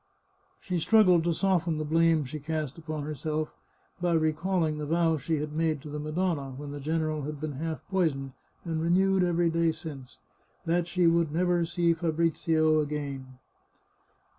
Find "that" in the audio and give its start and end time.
10.65-10.87